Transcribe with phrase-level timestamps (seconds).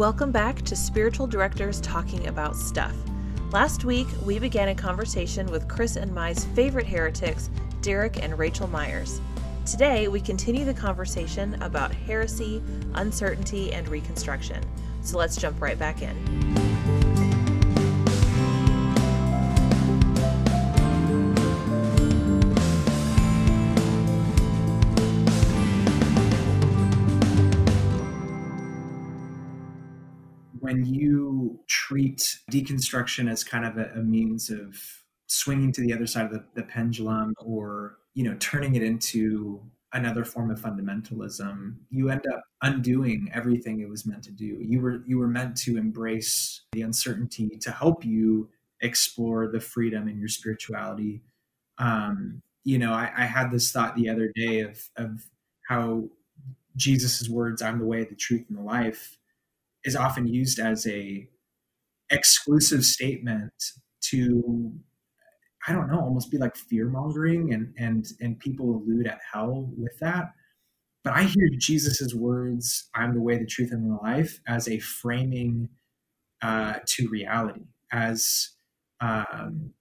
[0.00, 2.94] Welcome back to Spiritual Directors Talking About Stuff.
[3.52, 7.50] Last week, we began a conversation with Chris and my's favorite heretics,
[7.82, 9.20] Derek and Rachel Myers.
[9.66, 12.62] Today, we continue the conversation about heresy,
[12.94, 14.64] uncertainty, and reconstruction.
[15.02, 16.49] So let's jump right back in.
[30.70, 34.80] When you treat deconstruction as kind of a, a means of
[35.26, 39.60] swinging to the other side of the, the pendulum or you know turning it into
[39.92, 44.58] another form of fundamentalism you end up undoing everything it was meant to do.
[44.60, 48.48] You were you were meant to embrace the uncertainty to help you
[48.80, 51.22] explore the freedom in your spirituality.
[51.78, 55.26] Um, you know I, I had this thought the other day of of
[55.68, 56.04] how
[56.76, 59.16] jesus's words i'm the way the truth and the life
[59.84, 61.28] is often used as a
[62.10, 63.52] exclusive statement
[64.02, 64.72] to
[65.68, 69.70] I don't know, almost be like fear mongering and and and people allude at hell
[69.76, 70.32] with that.
[71.04, 74.78] But I hear Jesus's words, I'm the way, the truth, and the life as a
[74.80, 75.68] framing
[76.42, 78.50] uh, to reality, as
[79.00, 79.72] um,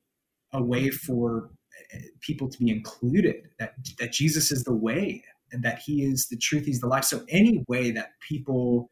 [0.53, 1.51] a way for
[1.93, 6.27] uh, people to be included, that that Jesus is the way and that he is
[6.27, 7.05] the truth, he's the life.
[7.05, 8.89] So any way that people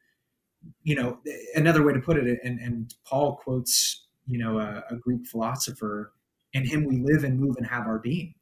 [0.83, 1.19] you know,
[1.55, 6.11] another way to put it, and, and Paul quotes, you know, a, a Greek philosopher,
[6.53, 8.33] in him we live and move and have our being.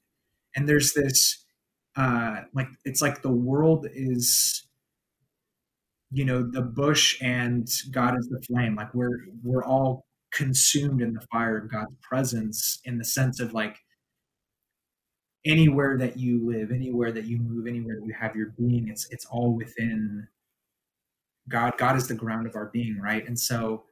[0.55, 1.45] And there's this,
[1.95, 4.65] uh, like, it's like the world is,
[6.11, 8.75] you know, the bush and God is the flame.
[8.75, 13.53] Like we're, we're all consumed in the fire of God's presence in the sense of
[13.53, 13.77] like,
[15.45, 19.07] anywhere that you live, anywhere that you move, anywhere that you have your being, it's,
[19.11, 20.27] it's all within
[21.49, 23.25] God, God is the ground of our being, right?
[23.27, 23.83] And so,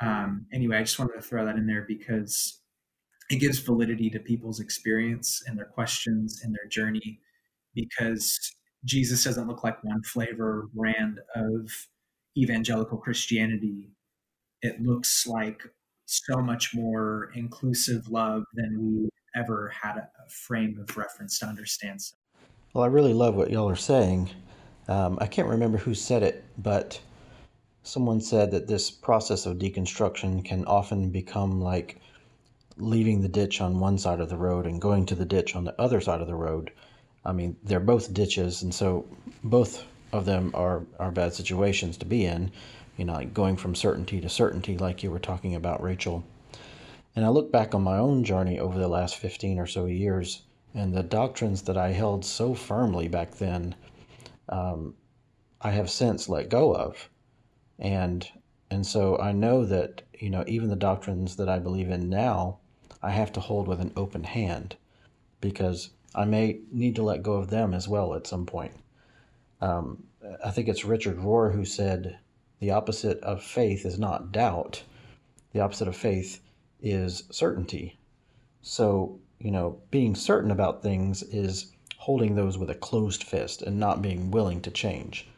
[0.00, 2.60] um, anyway, I just wanted to throw that in there because
[3.30, 7.20] it gives validity to people's experience and their questions and their journey
[7.74, 8.38] because
[8.84, 11.70] Jesus doesn't look like one flavor brand of
[12.36, 13.90] evangelical Christianity.
[14.60, 15.62] It looks like
[16.06, 22.00] so much more inclusive love than we ever had a, frame of reference to understand.
[22.72, 24.30] Well, I really love what y'all are saying.
[24.92, 27.00] Um, I can't remember who said it, but
[27.82, 31.96] someone said that this process of deconstruction can often become like
[32.76, 35.64] leaving the ditch on one side of the road and going to the ditch on
[35.64, 36.72] the other side of the road.
[37.24, 39.06] I mean, they're both ditches, and so
[39.42, 39.82] both
[40.12, 42.52] of them are, are bad situations to be in,
[42.98, 46.22] you know, like going from certainty to certainty, like you were talking about, Rachel.
[47.16, 50.42] And I look back on my own journey over the last 15 or so years,
[50.74, 53.74] and the doctrines that I held so firmly back then
[54.52, 54.94] um,
[55.62, 57.08] I have since let go of,
[57.78, 58.28] and
[58.70, 62.58] and so I know that you know even the doctrines that I believe in now,
[63.02, 64.76] I have to hold with an open hand,
[65.40, 68.72] because I may need to let go of them as well at some point.
[69.62, 70.04] Um,
[70.44, 72.18] I think it's Richard Rohr who said,
[72.60, 74.82] "The opposite of faith is not doubt;
[75.52, 76.42] the opposite of faith
[76.82, 77.98] is certainty."
[78.60, 81.71] So you know, being certain about things is
[82.02, 85.28] holding those with a closed fist and not being willing to change.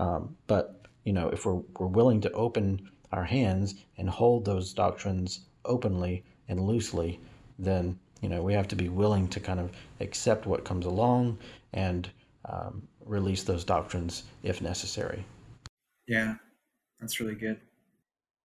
[0.00, 4.72] Um, but you know, if we're we're willing to open our hands and hold those
[4.72, 7.20] doctrines openly and loosely,
[7.56, 9.70] then you know we have to be willing to kind of
[10.00, 11.38] accept what comes along
[11.72, 12.10] and
[12.46, 15.24] um, release those doctrines if necessary.
[16.08, 16.34] Yeah,
[16.98, 17.60] that's really good.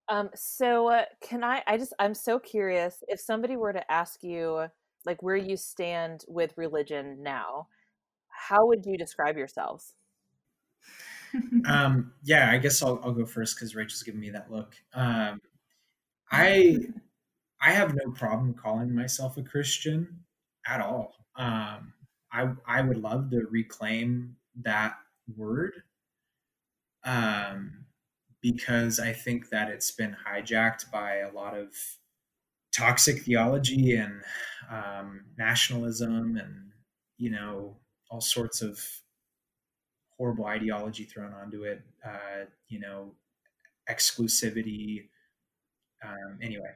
[0.09, 1.63] Um, so uh, can I?
[1.66, 4.67] I just I'm so curious if somebody were to ask you
[5.06, 7.68] like where you stand with religion now
[8.30, 9.96] how would you describe yourselves?
[11.68, 14.75] Um yeah i guess i'll, I'll go first because rachel's giving me that look.
[14.94, 15.41] Um
[16.31, 16.78] i
[17.62, 20.24] i have no problem calling myself a christian
[20.68, 21.14] at all.
[21.35, 21.94] Um
[22.31, 24.96] i i would love to reclaim that
[25.35, 25.84] word
[27.06, 27.85] um
[28.41, 31.73] because i think that it's been hijacked by a lot of
[32.75, 34.22] toxic theology and
[34.72, 36.72] um, nationalism and
[37.17, 37.75] you know
[38.09, 38.79] all sorts of
[40.17, 43.11] horrible ideology thrown onto it uh, you know
[43.90, 45.09] exclusivity
[46.03, 46.72] um, anyway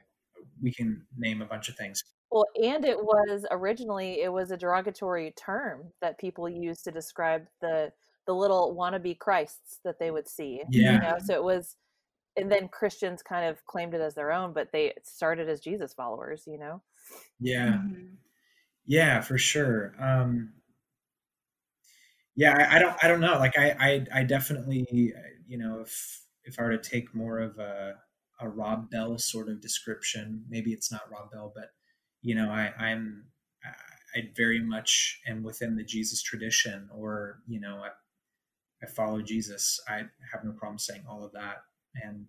[0.62, 2.02] we can name a bunch of things.
[2.30, 7.46] Well and it was originally it was a derogatory term that people used to describe
[7.60, 7.90] the
[8.26, 10.92] the little wannabe christs that they would see yeah.
[10.92, 11.76] you know so it was
[12.38, 15.92] and then Christians kind of claimed it as their own, but they started as Jesus
[15.94, 16.82] followers, you know?
[17.40, 17.72] Yeah.
[17.72, 18.14] Mm-hmm.
[18.86, 19.94] Yeah, for sure.
[20.00, 20.52] Um,
[22.34, 23.38] yeah, I, I, don't, I don't know.
[23.38, 24.86] Like I, I, I definitely,
[25.46, 27.96] you know, if, if I were to take more of a
[28.40, 31.70] a Rob Bell sort of description, maybe it's not Rob Bell, but
[32.22, 33.24] you know, I, I'm
[34.14, 37.88] I very much am within the Jesus tradition, or you know, I,
[38.82, 39.80] I follow Jesus.
[39.88, 41.58] I have no problem saying all of that,
[41.94, 42.26] and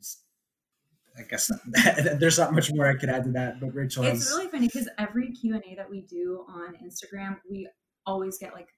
[1.17, 1.51] I guess
[2.19, 3.59] there's not much more I could add to that.
[3.59, 4.29] But Rachel, it's has...
[4.29, 7.67] really funny because every Q and A that we do on Instagram, we
[8.05, 8.69] always get like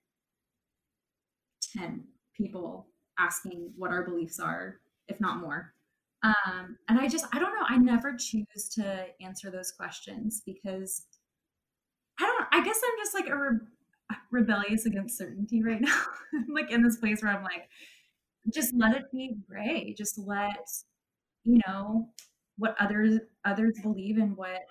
[1.74, 2.06] ten
[2.36, 2.88] people
[3.20, 5.74] asking what our beliefs are, if not more.
[6.24, 7.66] Um, and I just, I don't know.
[7.68, 11.04] I never choose to answer those questions because
[12.20, 16.02] I don't, I guess I'm just like a re- rebellious against certainty right now.
[16.34, 17.68] I'm like in this place where I'm like,
[18.54, 19.94] just let it be gray.
[19.98, 20.68] Just let,
[21.44, 22.10] you know,
[22.58, 24.62] what others, others believe in what,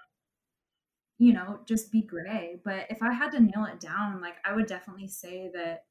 [1.19, 2.61] you know, just be gray.
[2.65, 5.85] But if I had to nail it down, like I would definitely say that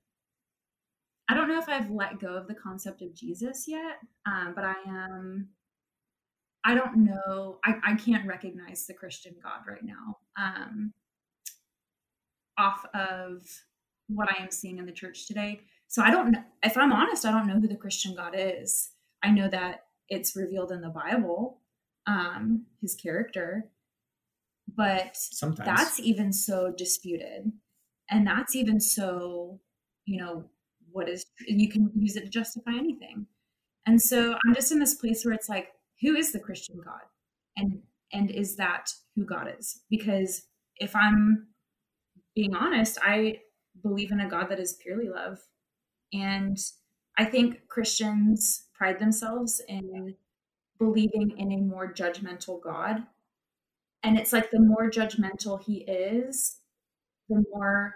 [1.29, 4.63] I don't know if I've let go of the concept of Jesus yet, um, but
[4.63, 5.49] I am.
[6.65, 7.59] I don't know.
[7.63, 10.91] I, I can't recognize the Christian God right now um,
[12.57, 13.43] off of
[14.07, 15.61] what I am seeing in the church today.
[15.89, 16.43] So I don't know.
[16.63, 18.91] If I'm honest, I don't know who the Christian God is.
[19.21, 21.59] I know that it's revealed in the Bible,
[22.07, 23.69] um, his character,
[24.75, 25.67] but Sometimes.
[25.67, 27.51] that's even so disputed.
[28.09, 29.59] And that's even so,
[30.05, 30.45] you know,
[30.91, 33.25] what is you can use it to justify anything
[33.85, 35.69] and so i'm just in this place where it's like
[36.01, 37.01] who is the christian god
[37.57, 37.79] and
[38.13, 40.43] and is that who god is because
[40.77, 41.47] if i'm
[42.35, 43.37] being honest i
[43.81, 45.39] believe in a god that is purely love
[46.13, 46.57] and
[47.17, 50.15] i think christians pride themselves in
[50.79, 53.03] believing in a more judgmental god.
[54.01, 56.55] And it's like the more judgmental he is
[57.27, 57.93] the more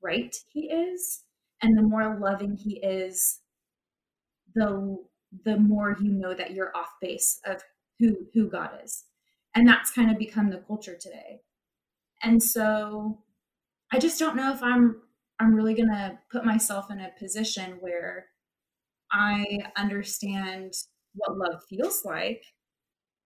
[0.00, 1.24] right he is
[1.60, 3.40] and the more loving he is
[4.54, 4.98] the
[5.44, 7.62] the more you know that you're off base of
[7.98, 9.04] who who god is.
[9.54, 11.40] And that's kind of become the culture today.
[12.22, 13.22] And so
[13.90, 15.00] i just don't know if i'm
[15.40, 18.26] i'm really going to put myself in a position where
[19.12, 20.72] i understand
[21.14, 22.42] what love feels like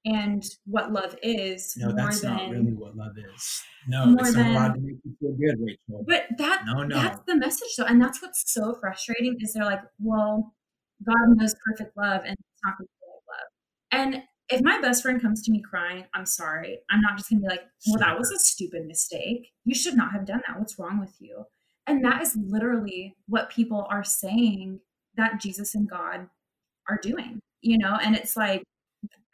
[0.05, 1.75] and what love is.
[1.77, 3.63] No, that's than, not really what love is.
[3.89, 6.05] No, it's not allowed to make you feel good, Rachel.
[6.07, 6.95] But that no, no.
[6.95, 7.85] that's the message though.
[7.85, 10.55] And that's what's so frustrating is they're like, well,
[11.07, 12.89] God knows perfect love and it's not gonna
[13.29, 14.15] love.
[14.15, 16.79] And if my best friend comes to me crying, I'm sorry.
[16.91, 19.51] I'm not just gonna be like, well, that was a stupid mistake.
[19.65, 20.59] You should not have done that.
[20.59, 21.45] What's wrong with you?
[21.87, 24.81] And that is literally what people are saying
[25.17, 26.29] that Jesus and God
[26.89, 27.99] are doing, you know?
[28.01, 28.63] And it's like,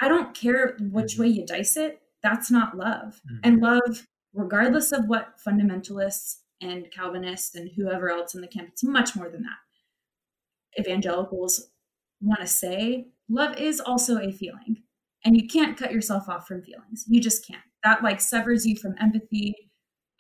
[0.00, 1.22] I don't care which mm-hmm.
[1.22, 2.00] way you dice it.
[2.22, 3.20] That's not love.
[3.30, 3.38] Mm-hmm.
[3.44, 8.84] And love, regardless of what fundamentalists and Calvinists and whoever else in the camp, it's
[8.84, 10.80] much more than that.
[10.80, 11.68] Evangelicals
[12.20, 14.82] want to say love is also a feeling.
[15.24, 17.04] And you can't cut yourself off from feelings.
[17.08, 17.62] You just can't.
[17.84, 19.54] That like severs you from empathy.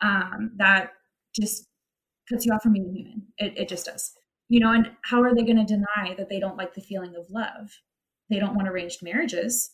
[0.00, 0.92] Um, that
[1.34, 1.67] just
[2.28, 3.22] cuts you off from being human.
[3.38, 4.12] It, it just does.
[4.48, 7.14] You know, and how are they going to deny that they don't like the feeling
[7.16, 7.70] of love?
[8.30, 9.70] they don't want arranged marriages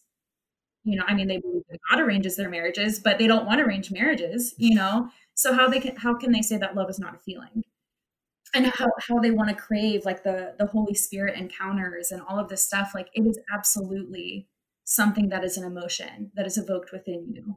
[0.84, 3.60] you know i mean they believe that god arranges their marriages but they don't want
[3.60, 6.98] arranged marriages you know so how they can how can they say that love is
[6.98, 7.62] not a feeling
[8.56, 12.38] and how, how they want to crave like the the holy spirit encounters and all
[12.38, 14.46] of this stuff like it is absolutely
[14.84, 17.56] something that is an emotion that is evoked within you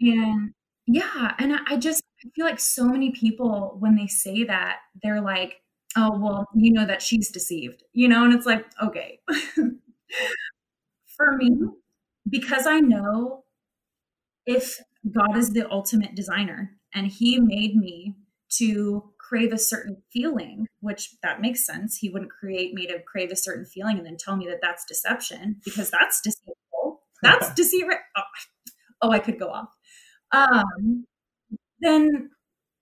[0.00, 0.52] and
[0.88, 4.78] yeah and I, I just I feel like so many people when they say that
[5.02, 5.62] they're like
[5.96, 9.20] oh well you know that she's deceived you know and it's like okay
[11.16, 11.56] For me,
[12.28, 13.44] because I know
[14.46, 14.80] if
[15.10, 18.16] God is the ultimate designer and he made me
[18.50, 21.98] to crave a certain feeling, which that makes sense.
[21.98, 24.84] He wouldn't create me to crave a certain feeling and then tell me that that's
[24.86, 27.02] deception because that's deceitful.
[27.22, 27.96] That's deceitful.
[28.16, 28.22] Oh,
[29.02, 29.68] oh, I could go off.
[30.32, 31.06] Um,
[31.80, 32.30] then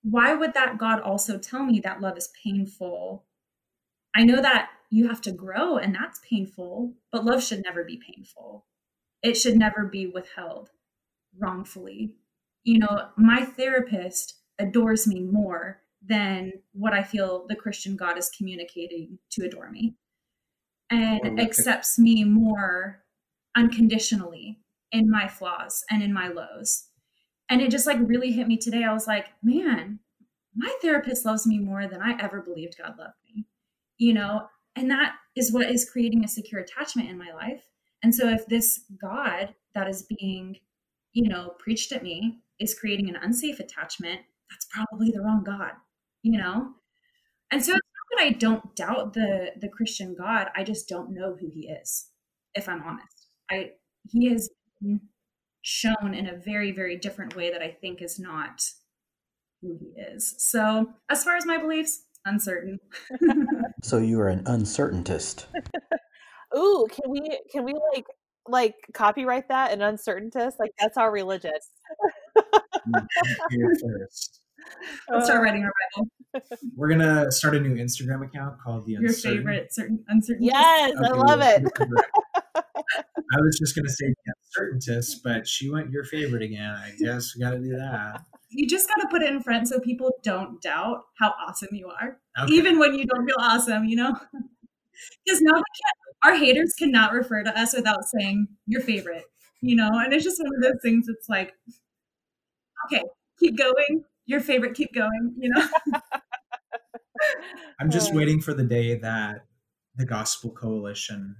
[0.03, 3.25] why would that God also tell me that love is painful?
[4.15, 7.99] I know that you have to grow and that's painful but love should never be
[7.99, 8.67] painful.
[9.23, 10.71] It should never be withheld
[11.39, 12.15] wrongfully.
[12.65, 18.31] You know my therapist adores me more than what i feel the christian god is
[18.31, 19.95] communicating to adore me
[20.91, 23.03] and accepts me more
[23.57, 24.61] unconditionally
[24.93, 26.89] in my flaws and in my lows
[27.49, 29.99] and it just like really hit me today i was like man
[30.55, 33.47] my therapist loves me more than i ever believed god loved me
[33.99, 37.65] you know and that is what is creating a secure attachment in my life.
[38.03, 40.57] And so if this God that is being,
[41.13, 45.73] you know, preached at me is creating an unsafe attachment, that's probably the wrong God,
[46.23, 46.73] you know?
[47.51, 51.15] And so it's not that I don't doubt the the Christian God, I just don't
[51.15, 52.09] know who he is.
[52.55, 53.29] if I'm honest.
[53.51, 53.73] I
[54.09, 54.29] he
[54.81, 55.01] been
[55.69, 58.63] shown in a very, very different way that I think is not
[59.61, 60.37] who he is.
[60.39, 62.79] So as far as my beliefs, uncertain.
[63.83, 65.47] So you are an uncertaintist.
[66.57, 68.05] Ooh, can we can we like
[68.49, 70.55] like copyright that an uncertaintist?
[70.59, 71.53] Like that's our religion.
[73.51, 74.41] Here first.
[75.11, 76.51] Let's start uh, writing our Bible.
[76.75, 79.39] We're gonna start a new Instagram account called the Your Uncertain.
[79.39, 80.43] favorite certain uncertain.
[80.43, 82.05] Yes, I love we'll it.
[82.95, 83.29] Put it correct.
[83.33, 86.71] I was just gonna say the but she went your favorite again.
[86.71, 88.23] I guess we got to do that.
[88.51, 91.89] You just got to put it in front so people don't doubt how awesome you
[91.89, 92.55] are, Okay.
[92.55, 93.85] even when you don't feel awesome.
[93.87, 94.17] You know,
[95.25, 95.63] because now
[96.25, 99.25] our haters cannot refer to us without saying your favorite.
[99.63, 101.07] You know, and it's just one of those things.
[101.09, 101.55] It's like,
[102.87, 103.03] okay,
[103.41, 104.05] keep going.
[104.27, 105.35] Your favorite, keep going.
[105.39, 105.69] You know.
[107.81, 108.17] I'm just Oh.
[108.17, 109.47] waiting for the day that
[109.97, 111.37] the Gospel Coalition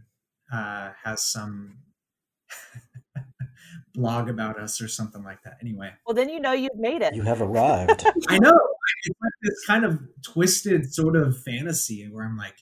[0.53, 1.79] uh, has some
[3.95, 5.57] blog about us or something like that.
[5.61, 7.15] Anyway, Well, then you know you've made it.
[7.15, 8.05] You have arrived.
[8.29, 8.59] I know
[9.05, 12.57] it's like this kind of twisted sort of fantasy where I'm like,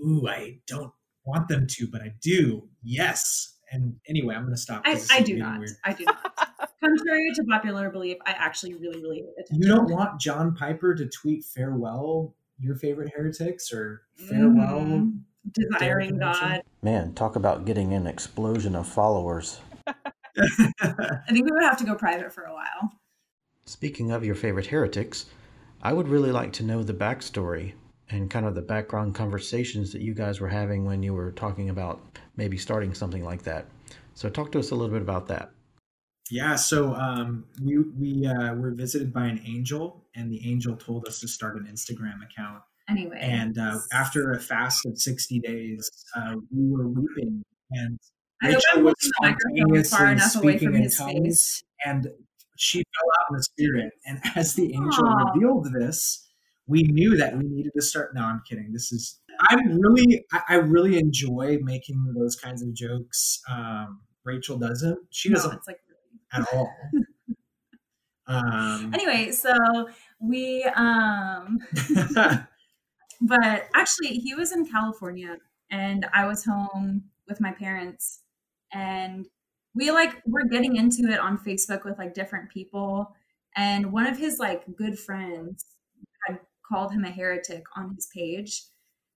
[0.00, 0.92] ooh, I don't
[1.24, 2.68] want them to, but I do.
[2.82, 3.56] Yes.
[3.72, 4.82] And anyway, I'm going to stop.
[4.84, 5.58] I, 'cause this I do not.
[5.58, 5.70] weird.
[5.84, 6.70] I do not.
[6.84, 9.62] Contrary to popular belief, I actually really, really hate attention.
[9.62, 15.20] You don't want John Piper to tweet farewell your favorite heretics or farewell Mhm.
[15.52, 16.62] Desiring God.
[16.82, 19.60] Man, talk about getting an explosion of followers.
[19.86, 22.92] I think we would have to go private for a while.
[23.66, 25.26] Speaking of your favorite heretics,
[25.82, 27.74] I would really like to know the backstory
[28.10, 31.70] and kind of the background conversations that you guys were having when you were talking
[31.70, 33.66] about maybe starting something like that.
[34.14, 35.50] So, talk to us a little bit about that.
[36.30, 41.06] Yeah, so um, we we uh, were visited by an angel, and the angel told
[41.06, 42.62] us to start an Instagram account.
[42.88, 43.18] Anyway.
[43.20, 47.98] And uh, after a fast of sixty days, uh, we were weeping, and
[48.42, 52.08] Rachel was holding the microphone far spontaneously speaking in tongues, and
[52.58, 53.92] she fell out in the spirit.
[54.04, 55.32] And as the angel Aw.
[55.32, 56.28] revealed this,
[56.66, 58.14] we knew that we needed to start.
[58.14, 58.72] No, I'm kidding.
[58.72, 59.18] This is
[59.50, 63.40] I'm really I, I really enjoy making those kinds of jokes.
[63.50, 64.98] Um, Rachel doesn't.
[65.10, 65.80] She No, doesn't it's like
[66.32, 66.70] at all.
[68.26, 69.52] Um, anyway, so
[70.18, 71.58] we um
[73.24, 75.38] but actually he was in California
[75.70, 78.20] and I was home with my parents
[78.72, 79.26] and
[79.74, 83.14] we like were getting into it on Facebook with like different people
[83.56, 85.64] and one of his like good friends
[86.26, 86.38] had
[86.68, 88.64] called him a heretic on his page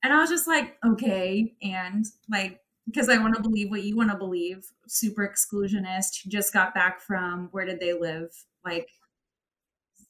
[0.02, 3.96] and I was just like okay and like because I want to believe what you
[3.96, 8.30] want to believe super exclusionist just got back from where did they live?
[8.64, 8.88] Like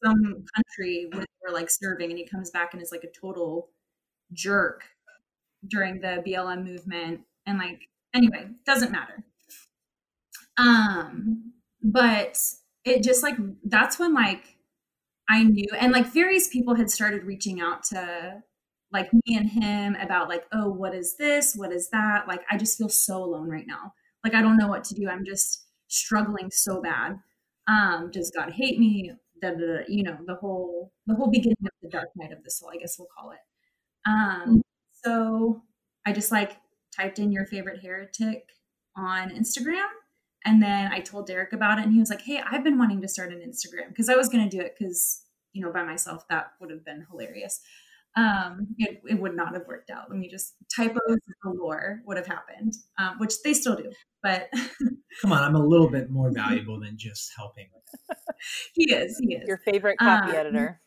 [0.04, 3.20] some country where they were like serving and he comes back and is like a
[3.20, 3.70] total
[4.32, 4.84] jerk
[5.66, 7.20] during the BLM movement.
[7.46, 7.80] And like
[8.14, 9.24] anyway doesn't matter.
[10.56, 12.38] Um but
[12.84, 14.56] it just like that's when like
[15.28, 18.42] I knew and like various people had started reaching out to
[18.92, 21.54] like me and him about like oh what is this?
[21.54, 22.26] What is that?
[22.28, 23.92] Like I just feel so alone right now.
[24.24, 25.08] Like I don't know what to do.
[25.08, 27.18] I'm just struggling so bad.
[27.66, 29.12] Um does God hate me?
[29.40, 32.50] The da, you know the whole the whole beginning of the dark night of the
[32.50, 33.38] soul I guess we'll call it
[34.08, 34.62] um
[35.04, 35.62] so
[36.06, 36.56] I just like
[36.96, 38.44] typed in your favorite heretic
[38.96, 39.86] on Instagram
[40.44, 43.00] and then I told Derek about it and he was like hey I've been wanting
[43.02, 45.22] to start an Instagram because I was going to do it because
[45.52, 47.60] you know by myself that would have been hilarious
[48.16, 51.00] um it, it would not have worked out let me just typos
[51.42, 54.48] galore would have happened um, which they still do but
[55.22, 57.68] come on, I'm a little bit more valuable than just helping.
[58.74, 60.80] he is he is Your favorite copy Um, editor.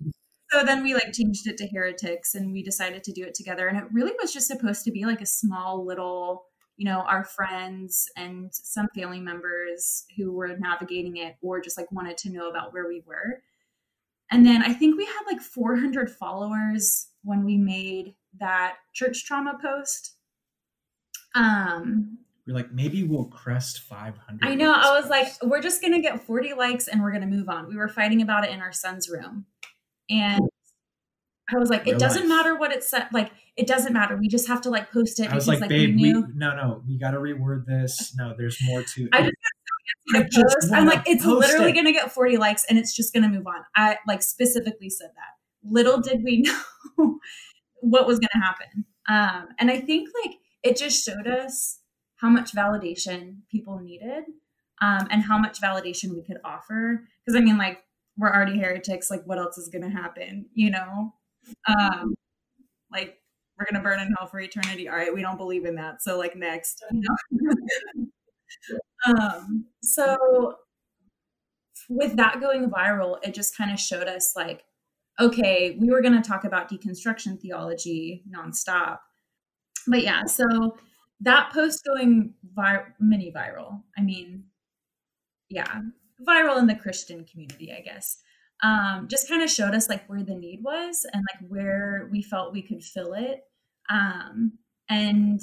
[0.50, 3.68] so then we like changed it to heretics and we decided to do it together
[3.68, 6.44] and it really was just supposed to be like a small little
[6.76, 11.90] you know our friends and some family members who were navigating it or just like
[11.92, 13.42] wanted to know about where we were
[14.30, 19.58] and then i think we had like 400 followers when we made that church trauma
[19.60, 20.14] post
[21.34, 24.40] um We're like, maybe we'll crest 500.
[24.42, 24.72] I know.
[24.72, 27.68] I was like, we're just gonna get 40 likes and we're gonna move on.
[27.68, 29.44] We were fighting about it in our son's room.
[30.10, 30.40] And
[31.52, 32.28] I was like, it doesn't life.
[32.28, 33.08] matter what it said.
[33.12, 34.16] Like, it doesn't matter.
[34.16, 36.28] We just have to like post it I was like, like, babe, we, knew.
[36.34, 38.14] no, no, we got to reword this.
[38.16, 39.08] No, there's more to.
[39.12, 39.34] I just
[40.14, 40.72] I just post.
[40.72, 41.74] I'm like, it's literally it.
[41.74, 43.64] gonna get 40 likes and it's just gonna move on.
[43.76, 45.70] I like specifically said that.
[45.70, 46.42] Little did we
[46.98, 47.18] know
[47.80, 48.84] what was gonna happen.
[49.08, 51.80] Um, and I think like it just showed us
[52.16, 54.24] how much validation people needed,
[54.80, 57.04] um, and how much validation we could offer.
[57.24, 57.78] Because I mean, like,
[58.18, 59.10] we're already heretics.
[59.10, 60.46] Like, what else is gonna happen?
[60.54, 61.14] You know?
[61.66, 62.14] Um,
[62.92, 63.18] like
[63.58, 64.88] we're gonna burn in hell for eternity.
[64.88, 66.02] All right, we don't believe in that.
[66.02, 66.84] So like next,
[69.06, 70.56] um, so
[71.88, 74.64] with that going viral, it just kind of showed us like,
[75.20, 78.98] okay, we were gonna talk about deconstruction theology nonstop.
[79.86, 80.76] But yeah, so
[81.20, 83.82] that post going vir- mini viral.
[83.96, 84.44] I mean,
[85.48, 85.80] yeah,
[86.26, 88.18] viral in the Christian community, I guess.
[88.62, 92.22] Um, just kind of showed us like where the need was and like where we
[92.22, 93.44] felt we could fill it.
[93.88, 94.58] Um,
[94.88, 95.40] and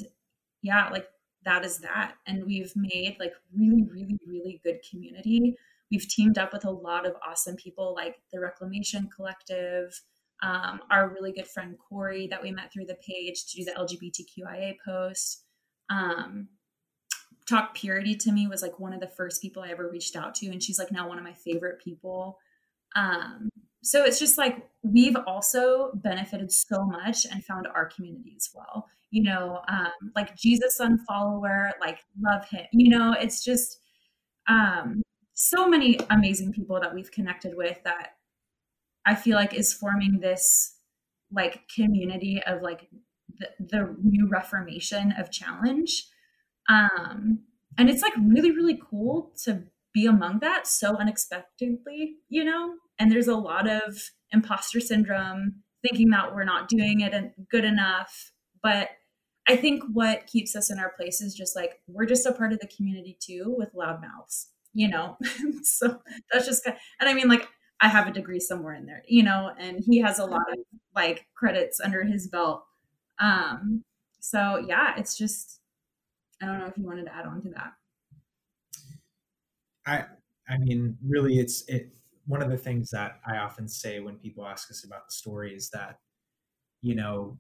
[0.61, 1.07] yeah, like
[1.45, 2.15] that is that.
[2.27, 5.55] And we've made like really, really, really good community.
[5.91, 9.99] We've teamed up with a lot of awesome people like the Reclamation Collective,
[10.43, 13.71] um, our really good friend Corey that we met through the page to do the
[13.71, 15.43] LGBTQIA post.
[15.89, 16.49] Um,
[17.47, 20.35] Talk Purity to me was like one of the first people I ever reached out
[20.35, 22.39] to, and she's like now one of my favorite people.
[22.95, 23.49] Um,
[23.83, 28.87] so it's just like we've also benefited so much and found our community as well.
[29.11, 32.65] You know, um, like Jesus Son follower, like love him.
[32.71, 33.79] You know, it's just
[34.47, 35.03] um,
[35.35, 38.15] so many amazing people that we've connected with that
[39.05, 40.77] I feel like is forming this
[41.31, 42.89] like community of like
[43.37, 46.07] the, the new reformation of challenge
[46.69, 47.39] um,
[47.77, 52.75] and it's like really, really cool to be among that so unexpectedly, you know?
[52.99, 53.97] And there's a lot of
[54.31, 57.13] imposter syndrome, thinking that we're not doing it
[57.49, 58.31] good enough.
[58.63, 58.89] But
[59.47, 62.51] I think what keeps us in our place is just like we're just a part
[62.51, 65.17] of the community too with loud mouths, you know?
[65.63, 67.47] so that's just kind of, and I mean, like,
[67.81, 70.59] I have a degree somewhere in there, you know, and he has a lot of
[70.95, 72.63] like credits under his belt.
[73.19, 73.83] Um,
[74.21, 75.59] so yeah, it's just
[76.41, 77.73] I don't know if you wanted to add on to that.
[79.85, 80.05] I
[80.47, 81.89] I mean, really, it's it.
[82.27, 85.55] One of the things that I often say when people ask us about the story
[85.55, 85.99] is that,
[86.81, 87.39] you know,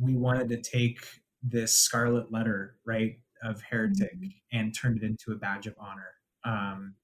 [0.00, 1.00] we wanted to take
[1.42, 4.28] this scarlet letter, right, of heretic mm-hmm.
[4.58, 6.12] and turned it into a badge of honor.
[6.44, 6.94] Um,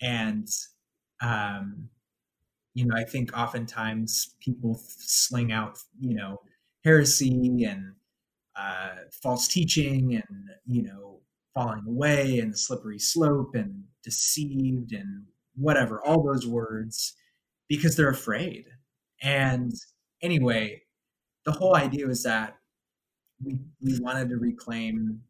[0.00, 0.48] and,
[1.20, 1.88] um,
[2.74, 6.40] you know, I think oftentimes people sling out, you know,
[6.84, 7.94] heresy and
[8.58, 11.20] uh, false teaching and you know
[11.54, 15.24] falling away and the slippery slope and deceived and
[15.56, 17.14] whatever all those words
[17.68, 18.66] because they're afraid.
[19.22, 19.72] And
[20.22, 20.82] anyway
[21.46, 22.58] the whole idea was that
[23.42, 25.22] we, we wanted to reclaim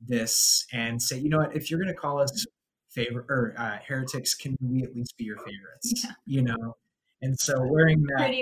[0.00, 1.56] this and say you know what?
[1.56, 2.46] If you're going to call us
[2.90, 6.04] favor or uh, heretics can we at least be your favorites?
[6.04, 6.10] Yeah.
[6.26, 6.76] you know?
[7.22, 8.34] And so wearing that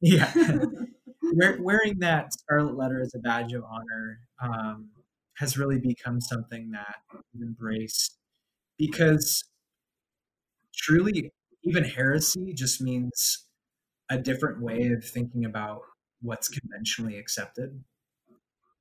[0.00, 0.32] yeah
[1.34, 4.90] wearing that scarlet letter as a badge of honor um,
[5.36, 6.96] has really become something that
[7.32, 8.16] we've embraced
[8.78, 9.44] because
[10.74, 11.30] truly,
[11.64, 13.46] even heresy just means
[14.10, 15.82] a different way of thinking about
[16.22, 17.84] what's conventionally accepted.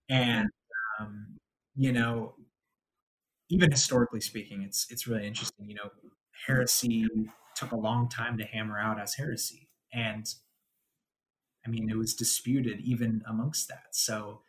[0.10, 0.47] And,
[0.99, 1.38] um,
[1.75, 2.36] you know,
[3.49, 5.69] even historically speaking, it's it's really interesting.
[5.69, 5.89] You know,
[6.45, 7.07] heresy
[7.55, 10.25] took a long time to hammer out as heresy, and
[11.67, 13.88] I mean, it was disputed even amongst that.
[13.91, 14.41] So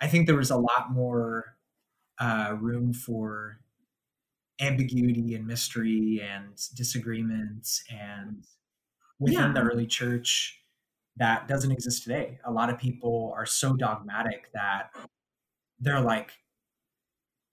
[0.00, 1.56] I think there was a lot more
[2.18, 3.60] uh, room for
[4.60, 8.44] ambiguity and mystery and disagreements and
[9.18, 9.52] within yeah.
[9.52, 10.60] the early church
[11.16, 12.38] that doesn't exist today.
[12.44, 14.90] A lot of people are so dogmatic that
[15.78, 16.32] they're like,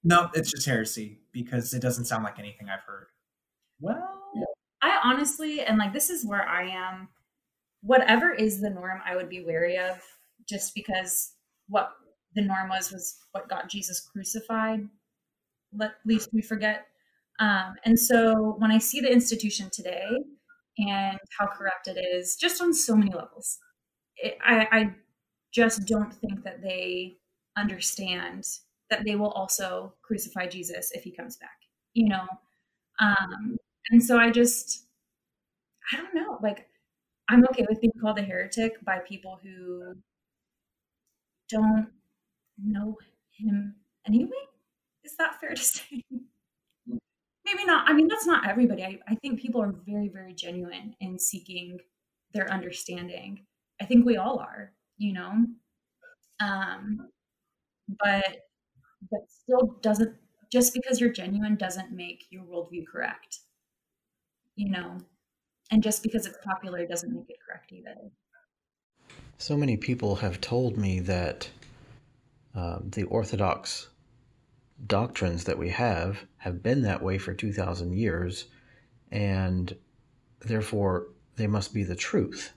[0.04, 3.08] no, it's just heresy because it doesn't sound like anything I've heard.
[3.80, 4.20] Well,
[4.82, 7.10] I honestly, and like this is where I am
[7.82, 10.02] whatever is the norm, I would be wary of
[10.48, 11.34] just because
[11.68, 11.92] what
[12.36, 14.88] the norm was was what got Jesus crucified.
[15.74, 16.88] Let least we forget.
[17.40, 20.08] Um, and so when I see the institution today
[20.78, 23.58] and how corrupt it is, just on so many levels,
[24.18, 24.96] it, I, I
[25.52, 27.18] just don't think that they
[27.58, 28.46] understand
[28.90, 31.50] that they will also crucify Jesus if he comes back.
[31.94, 32.26] You know,
[33.00, 33.58] um,
[33.90, 34.86] and so I just,
[35.92, 36.68] I don't know, like
[37.30, 39.96] I'm okay with being called a heretic by people who
[41.50, 41.88] don't
[42.58, 42.98] know
[43.38, 43.76] him
[44.08, 44.32] anyway.
[45.04, 46.04] Is that fair to say?
[47.46, 47.90] Maybe not.
[47.90, 48.84] I mean, that's not everybody.
[48.84, 51.80] I, I think people are very, very genuine in seeking
[52.34, 53.46] their understanding.
[53.82, 55.46] I think we all are, you know.
[56.40, 57.10] Um,
[58.00, 58.48] but
[59.12, 60.16] but still doesn't
[60.52, 63.40] just because you're genuine doesn't make your worldview correct.
[64.56, 64.98] You know,
[65.72, 67.96] and just because it's popular doesn't make it correct either.
[69.38, 71.50] So many people have told me that
[72.54, 73.90] uh, the Orthodox
[74.86, 78.46] doctrines that we have have been that way for 2,000 years,
[79.12, 79.76] and
[80.42, 81.08] therefore
[81.38, 82.52] they must be the truth.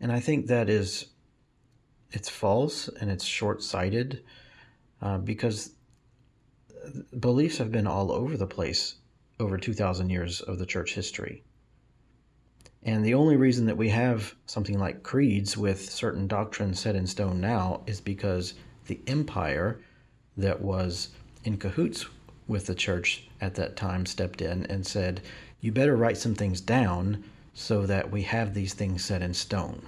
[0.00, 1.06] And I think that is
[2.12, 4.22] it's false and it's short-sighted
[5.02, 5.72] uh, because
[7.18, 8.96] beliefs have been all over the place
[9.38, 11.42] over 2,000 years of the church history.
[12.86, 17.04] And the only reason that we have something like creeds with certain doctrines set in
[17.08, 18.54] stone now is because
[18.86, 19.80] the empire
[20.36, 21.08] that was
[21.42, 22.06] in cahoots
[22.46, 25.20] with the church at that time stepped in and said,
[25.60, 29.82] You better write some things down so that we have these things set in stone.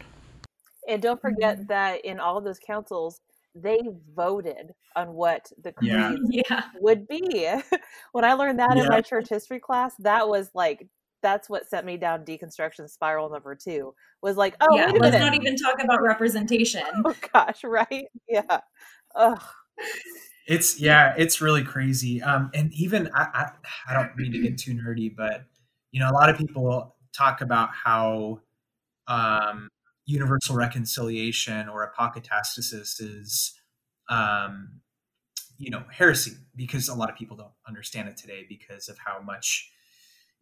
[0.88, 3.20] And don't forget that in all of those councils,
[3.54, 3.78] they
[4.16, 6.16] voted on what the creed Yeah.
[6.50, 6.62] Yeah.
[6.80, 7.48] would be.
[8.12, 10.88] when I learned that in my church history class, that was like
[11.22, 13.94] that's what sent me down deconstruction spiral number two.
[14.22, 14.86] Was like, oh yeah.
[14.86, 16.82] wait a Let's minute, not even talk about representation.
[17.04, 18.06] oh gosh, right?
[18.28, 18.60] Yeah.
[19.14, 19.42] Ugh.
[20.46, 22.22] It's yeah, it's really crazy.
[22.22, 23.50] Um, and even I, I,
[23.90, 25.44] I don't mean to get too nerdy, but
[25.92, 28.40] you know, a lot of people talk about how
[29.06, 29.68] um,
[30.06, 33.54] universal reconciliation or apokatastasis is,
[34.08, 34.80] um,
[35.58, 39.20] you know, heresy because a lot of people don't understand it today because of how
[39.20, 39.70] much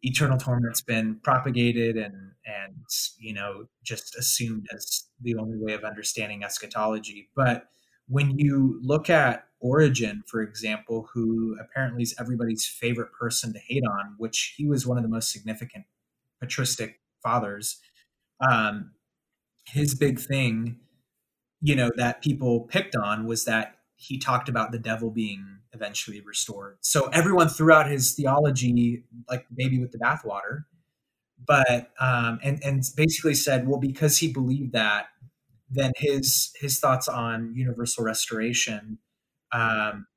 [0.01, 2.85] eternal torment's been propagated and and
[3.19, 7.29] you know just assumed as the only way of understanding eschatology.
[7.35, 7.69] But
[8.07, 13.83] when you look at Origen, for example, who apparently is everybody's favorite person to hate
[13.83, 15.85] on, which he was one of the most significant
[16.39, 17.79] patristic fathers.
[18.47, 18.91] Um,
[19.65, 20.77] his big thing,
[21.59, 26.21] you know, that people picked on was that he talked about the devil being eventually
[26.21, 26.77] restored.
[26.81, 30.65] So everyone threw out his theology like baby with the bathwater,
[31.45, 35.07] but um, and and basically said, well, because he believed that,
[35.69, 38.99] then his his thoughts on universal restoration
[39.53, 40.07] um,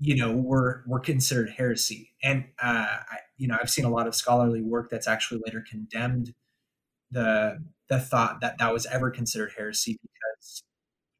[0.00, 2.10] you know, were were considered heresy.
[2.22, 5.64] And uh, I, you know, I've seen a lot of scholarly work that's actually later
[5.68, 6.34] condemned
[7.10, 10.62] the the thought that that was ever considered heresy because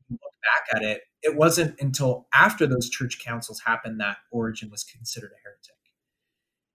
[0.00, 4.18] if you look back at it, it wasn't until after those church councils happened that
[4.30, 5.76] Origen was considered a heretic.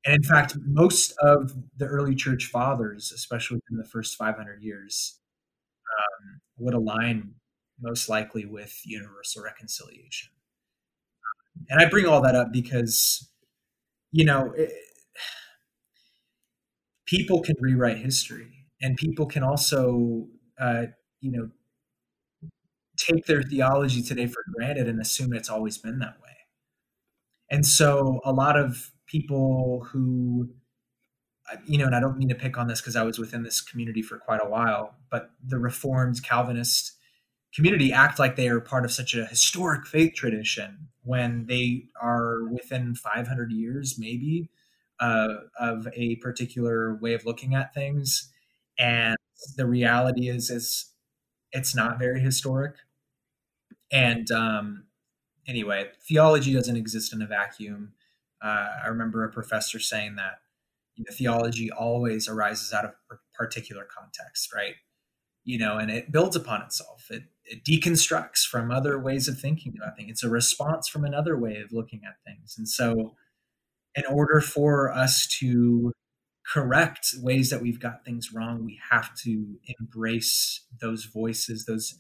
[0.06, 5.19] And in fact, most of the early church fathers, especially in the first 500 years,
[5.99, 7.34] um, would align
[7.82, 10.30] most likely with universal reconciliation.
[11.69, 13.30] And I bring all that up because,
[14.12, 14.71] you know, it,
[17.06, 20.27] people can rewrite history, and people can also,
[20.60, 20.86] uh,
[21.19, 21.49] you know,
[22.97, 26.29] take their theology today for granted and assume it's always been that way.
[27.49, 30.49] And so, a lot of people who,
[31.65, 33.62] you know, and I don't mean to pick on this because I was within this
[33.62, 36.97] community for quite a while, but the Reformed Calvinist
[37.53, 42.47] community act like they are part of such a historic faith tradition when they are
[42.49, 44.49] within 500 years maybe
[44.99, 48.31] uh, of a particular way of looking at things
[48.77, 49.15] and
[49.55, 50.93] the reality is is
[51.51, 52.75] it's not very historic
[53.91, 54.86] and um,
[55.47, 57.93] anyway theology doesn't exist in a vacuum.
[58.41, 60.39] Uh, i remember a professor saying that
[60.95, 64.76] you know, theology always arises out of a particular context right?
[65.43, 67.08] You know and it builds upon itself.
[67.10, 70.12] It, it deconstructs from other ways of thinking about things.
[70.12, 72.56] It's a response from another way of looking at things.
[72.58, 73.15] And so
[73.95, 75.91] in order for us to
[76.45, 81.95] correct ways that we've got things wrong we have to embrace those voices those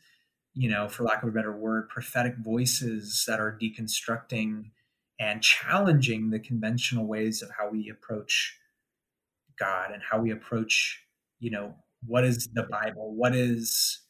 [0.57, 4.71] you know for lack of a better word prophetic voices that are deconstructing
[5.19, 8.57] and challenging the conventional ways of how we approach
[9.59, 11.03] god and how we approach
[11.39, 11.73] you know
[12.05, 13.13] what is the bible?
[13.15, 14.01] What is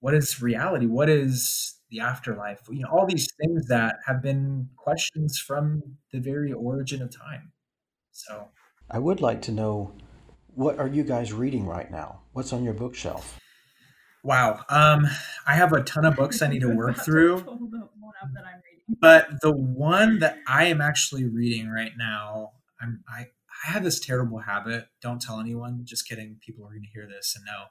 [0.00, 0.86] what is reality?
[0.86, 2.60] What is the afterlife?
[2.70, 5.82] You know all these things that have been questions from
[6.12, 7.52] the very origin of time.
[8.12, 8.48] So
[8.90, 9.92] I would like to know
[10.54, 12.22] what are you guys reading right now?
[12.32, 13.39] What's on your bookshelf?
[14.22, 14.64] Wow.
[14.68, 15.06] Um
[15.46, 18.28] i have a ton of books i need to work through pull the one up
[18.34, 18.96] that I'm reading.
[19.00, 23.26] but the one that i am actually reading right now i'm i
[23.66, 27.06] i have this terrible habit don't tell anyone just kidding people are going to hear
[27.06, 27.64] this and know.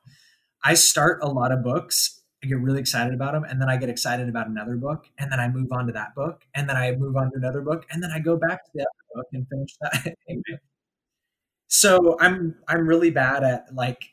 [0.63, 3.77] I start a lot of books i get really excited about them and then i
[3.77, 6.75] get excited about another book and then i move on to that book and then
[6.77, 9.25] i move on to another book and then i go back to the other book
[9.33, 10.15] and finish that.
[11.67, 14.03] So i'm i'm really bad at like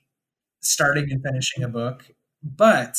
[0.61, 2.05] starting and finishing a book
[2.43, 2.99] but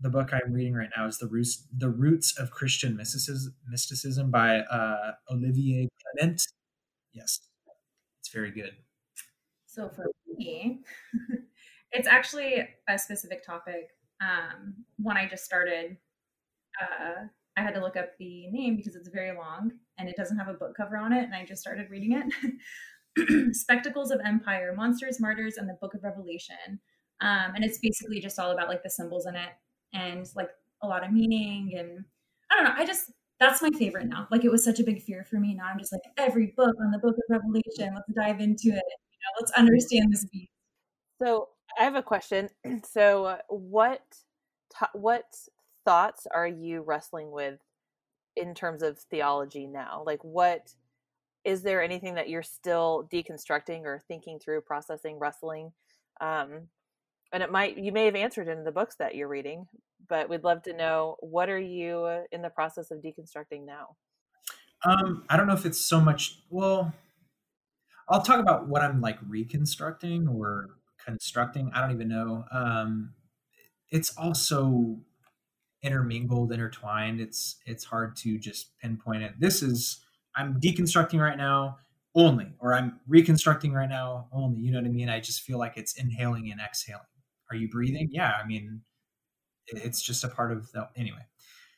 [0.00, 4.60] the book I'm reading right now is the roots the roots of Christian mysticism, by
[4.60, 6.42] uh, Olivier Clement.
[7.12, 7.40] Yes,
[8.20, 8.72] it's very good.
[9.66, 10.80] So for me,
[11.92, 13.90] it's actually a specific topic.
[14.20, 15.96] Um, one I just started.
[16.80, 20.38] Uh, I had to look up the name because it's very long and it doesn't
[20.38, 22.22] have a book cover on it, and I just started reading
[23.16, 23.54] it.
[23.54, 26.80] Spectacles of Empire: Monsters, Martyrs, and the Book of Revelation.
[27.20, 29.50] Um, and it's basically just all about like the symbols in it.
[29.92, 30.50] and like
[30.82, 32.04] a lot of meaning and
[32.50, 32.74] I don't know.
[32.76, 34.28] I just that's my favorite now.
[34.30, 35.54] Like it was such a big fear for me.
[35.54, 37.94] Now I'm just like every book on the book of Revelation.
[37.94, 38.84] Let's dive into it.
[38.84, 40.50] You know, let's understand this beast.
[41.22, 42.48] So I have a question.
[42.90, 44.02] So what
[44.92, 45.24] what
[45.84, 47.58] thoughts are you wrestling with
[48.36, 50.02] in terms of theology now?
[50.06, 50.72] Like what
[51.44, 55.72] is there anything that you're still deconstructing or thinking through, processing, wrestling?
[56.20, 56.68] Um,
[57.32, 59.66] and it might you may have answered in the books that you're reading,
[60.08, 63.96] but we'd love to know what are you in the process of deconstructing now?
[64.84, 66.40] Um, I don't know if it's so much.
[66.48, 66.92] Well,
[68.08, 70.70] I'll talk about what I'm like reconstructing or
[71.04, 71.70] constructing.
[71.74, 72.44] I don't even know.
[72.50, 73.12] Um,
[73.90, 74.98] it's also
[75.82, 77.20] intermingled, intertwined.
[77.20, 79.34] It's it's hard to just pinpoint it.
[79.38, 80.00] This is
[80.34, 81.78] I'm deconstructing right now
[82.14, 84.60] only, or I'm reconstructing right now only.
[84.60, 85.08] You know what I mean?
[85.08, 87.02] I just feel like it's inhaling and exhaling.
[87.50, 88.08] Are you breathing?
[88.12, 88.82] Yeah, I mean,
[89.68, 91.26] it's just a part of the anyway.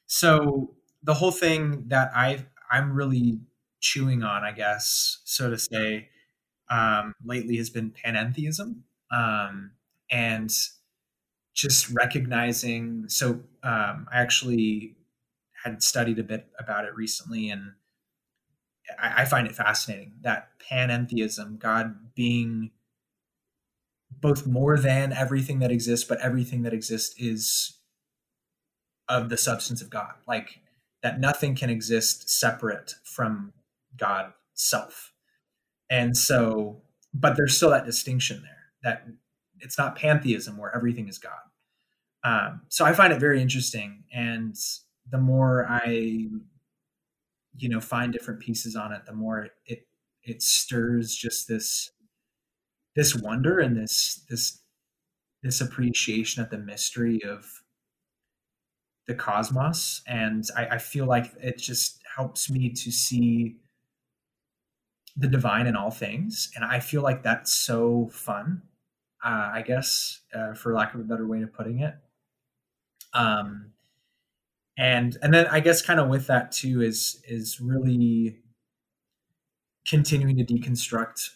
[0.07, 3.41] So the whole thing that I I'm really
[3.81, 6.09] chewing on, I guess, so to say,
[6.71, 9.73] um, lately has been panentheism, um,
[10.11, 10.51] and
[11.55, 13.09] just recognizing.
[13.09, 14.97] So um, I actually
[15.65, 17.73] had studied a bit about it recently, and
[18.99, 22.71] I, I find it fascinating that panentheism, God being
[24.23, 27.79] both more than everything that exists, but everything that exists is
[29.09, 30.15] of the substance of God.
[30.27, 30.61] Like
[31.03, 33.53] that nothing can exist separate from
[33.97, 35.13] God self.
[35.91, 36.81] And so,
[37.13, 39.07] but there's still that distinction there that
[39.61, 41.33] it's not pantheism where everything is God.
[42.25, 44.05] Um, so I find it very interesting.
[44.15, 44.57] And
[45.11, 46.29] the more I
[47.57, 49.87] you know find different pieces on it the more it
[50.23, 51.91] it stirs just this
[52.95, 54.61] this wonder and this this
[55.43, 57.63] this appreciation of the mystery of
[59.09, 60.03] the cosmos.
[60.07, 63.57] And I, I feel like it just helps me to see
[65.17, 66.51] the divine in all things.
[66.57, 68.63] And i feel like that's so fun
[69.25, 71.95] uh, i guess uh, for lack of a better way of putting it.
[73.15, 73.73] Um,
[74.79, 78.39] and and then i guess kind of with that too is is really
[79.87, 81.31] continuing to deconstruct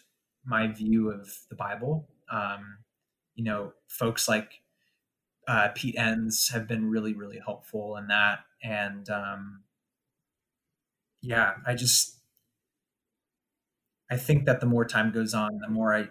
[0.47, 2.07] my view of the bible.
[2.31, 2.79] Um
[3.35, 4.61] you know folks like
[5.47, 8.39] uh, pete enns have been really really helpful in that.
[8.63, 9.63] And um
[11.21, 12.17] yeah i just
[14.11, 16.07] i think that the more time goes on the more i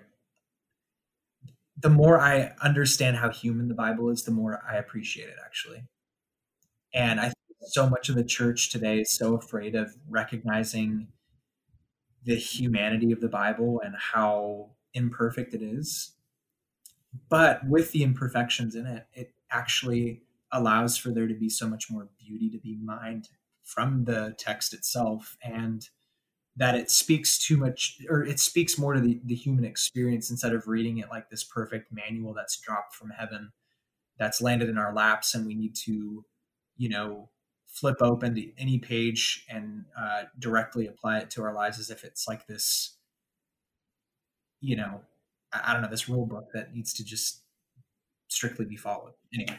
[1.79, 5.85] the more i understand how human the bible is the more i appreciate it actually.
[6.95, 11.09] And I think so much of the church today is so afraid of recognizing
[12.27, 16.13] the humanity of the Bible and how imperfect it is.
[17.31, 21.91] But with the imperfections in it, it actually allows for there to be so much
[21.91, 23.31] more beauty to be mined
[23.63, 25.89] from the text itself and
[26.57, 30.53] that it speaks too much or it speaks more to the, the human experience instead
[30.53, 33.53] of reading it like this perfect manual that's dropped from heaven
[34.19, 36.25] that's landed in our laps and we need to
[36.77, 37.29] you know,
[37.77, 42.05] flip open to any page and uh, directly apply it to our lives as if
[42.05, 42.97] it's like this,
[44.61, 45.03] you know,
[45.53, 47.43] I, I don't know, this rule book that needs to just
[48.29, 49.13] strictly be followed.
[49.35, 49.59] Anyway.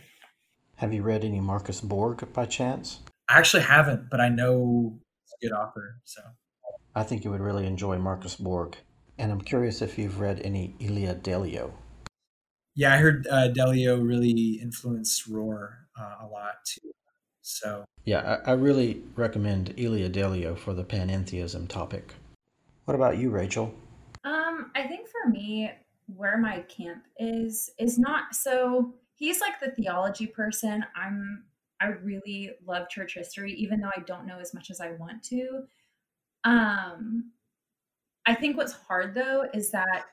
[0.77, 2.99] Have you read any Marcus Borg by chance?
[3.29, 5.99] I actually haven't, but I know it's a good author.
[6.03, 6.21] So
[6.95, 8.77] I think you would really enjoy Marcus Borg.
[9.19, 11.71] And I'm curious if you've read any Ilia Delio.
[12.75, 16.91] Yeah, I heard uh, Delio really influenced Rohr uh, a lot too.
[17.47, 22.13] So yeah, I, I really recommend Ilia Delio for the panentheism topic.
[22.83, 23.73] What about you, Rachel?
[24.25, 25.71] Um, I think for me,
[26.13, 28.93] where my camp is is not so.
[29.15, 30.85] He's like the theology person.
[30.93, 31.45] I'm.
[31.79, 35.23] I really love church history, even though I don't know as much as I want
[35.25, 35.63] to.
[36.43, 37.31] Um,
[38.25, 40.07] I think what's hard though is that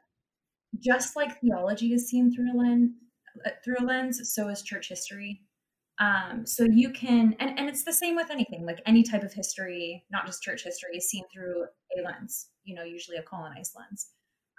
[0.78, 2.92] just like theology is seen through a lens,
[3.44, 5.40] uh, through a lens, so is church history.
[6.00, 9.32] Um, so you can, and, and it's the same with anything, like any type of
[9.32, 11.64] history, not just church history, is seen through
[11.96, 14.08] a lens, you know, usually a colonized lens.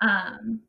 [0.02, 0.62] Um,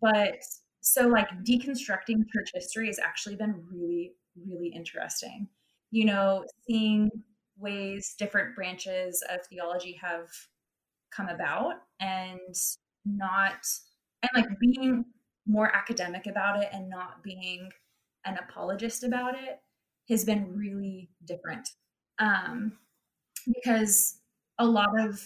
[0.00, 0.38] but
[0.80, 4.12] so like deconstructing church history has actually been really,
[4.48, 5.48] really interesting.
[5.90, 7.10] You know, seeing
[7.58, 10.28] ways different branches of theology have
[11.14, 12.54] come about and
[13.04, 13.66] not,
[14.22, 15.04] and like being
[15.46, 17.68] more academic about it and not being
[18.24, 19.60] an apologist about it
[20.08, 21.68] has been really different
[22.18, 22.72] um,
[23.54, 24.18] because
[24.58, 25.20] a lot of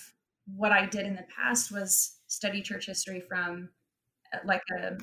[0.57, 3.69] what I did in the past was study church history from
[4.33, 4.97] uh, like a,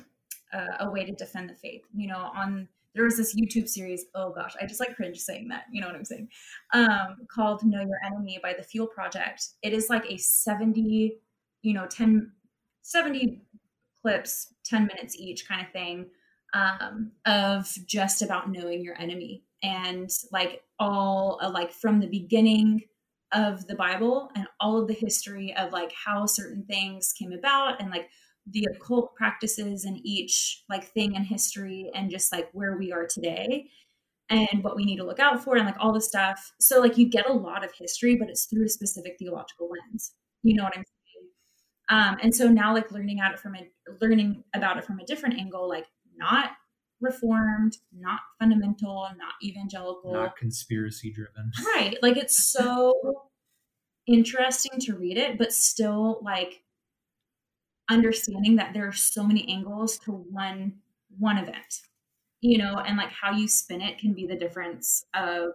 [0.80, 1.82] a way to defend the faith.
[1.94, 4.06] You know, on there was this YouTube series.
[4.14, 5.64] Oh gosh, I just like cringe saying that.
[5.70, 6.28] You know what I'm saying?
[6.72, 9.48] Um, called Know Your Enemy by the Fuel Project.
[9.62, 11.18] It is like a 70,
[11.62, 12.32] you know, 10,
[12.80, 13.42] 70
[14.00, 16.06] clips, 10 minutes each kind of thing
[16.54, 22.82] um, of just about knowing your enemy and like all uh, like from the beginning
[23.32, 27.80] of the Bible and all of the history of like how certain things came about
[27.80, 28.08] and like
[28.48, 33.06] the occult practices in each like thing in history and just like where we are
[33.06, 33.68] today
[34.28, 36.52] and what we need to look out for and like all the stuff.
[36.60, 40.12] So like you get a lot of history, but it's through a specific theological lens.
[40.42, 40.96] You know what I'm saying?
[41.88, 43.68] Um, and so now like learning at it from a
[44.00, 46.50] learning about it from a different angle, like not
[47.00, 51.50] reformed, not fundamental, not evangelical, not conspiracy driven.
[51.74, 51.96] Right.
[52.02, 52.92] Like it's so
[54.06, 56.62] interesting to read it, but still like
[57.90, 60.74] understanding that there are so many angles to one
[61.18, 61.82] one event
[62.40, 65.52] you know and like how you spin it can be the difference of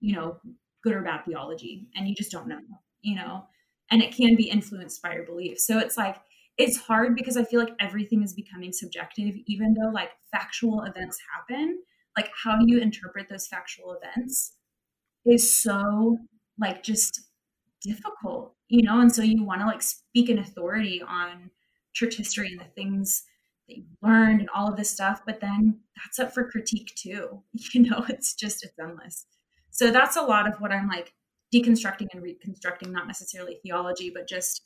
[0.00, 0.36] you know
[0.82, 2.60] good or bad theology and you just don't know
[3.00, 3.44] you know
[3.90, 6.16] and it can be influenced by your beliefs so it's like
[6.62, 11.18] it's hard because i feel like everything is becoming subjective even though like factual events
[11.36, 11.78] happen.
[12.16, 14.56] Like how you interpret those factual events
[15.24, 16.18] is so
[16.58, 17.20] like just
[17.82, 19.00] difficult you know?
[19.00, 21.50] And so you want to like speak in authority on
[21.92, 23.24] church history and the things
[23.68, 27.42] that you learned and all of this stuff but then that's up for critique too
[27.74, 28.04] you know?
[28.08, 29.26] It's just it's endless.
[29.70, 31.12] So that's a lot of what i'm like
[31.54, 34.62] deconstructing and reconstructing not necessarily theology but just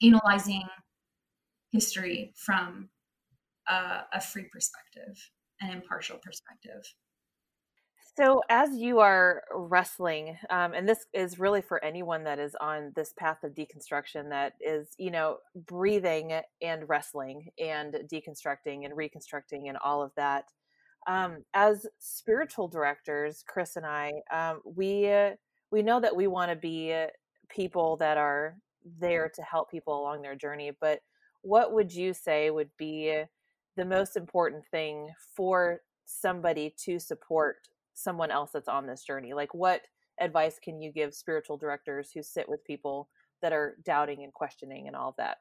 [0.00, 0.62] analyzing
[1.72, 2.88] history from
[3.68, 5.16] a, a free perspective
[5.60, 6.82] an impartial perspective
[8.14, 12.92] so, as you are wrestling, um, and this is really for anyone that is on
[12.94, 19.68] this path of deconstruction that is, you know, breathing and wrestling and deconstructing and reconstructing
[19.70, 20.44] and all of that.
[21.06, 25.10] Um, as spiritual directors, Chris and I, um, we
[25.70, 26.94] we know that we want to be
[27.48, 28.56] people that are
[29.00, 30.72] there to help people along their journey.
[30.78, 31.00] But
[31.42, 33.22] what would you say would be
[33.76, 39.34] the most important thing for somebody to support someone else that's on this journey?
[39.34, 39.82] Like what
[40.20, 43.08] advice can you give spiritual directors who sit with people
[43.40, 45.38] that are doubting and questioning and all of that?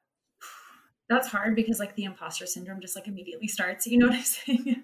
[1.09, 4.23] That's hard because like the imposter syndrome just like immediately starts you know what i'm
[4.23, 4.83] saying?